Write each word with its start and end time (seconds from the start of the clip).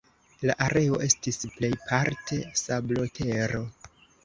La 0.49 0.53
areo 0.67 0.97
estis 1.07 1.37
plejparte 1.59 2.41
sablotero. 2.65 3.65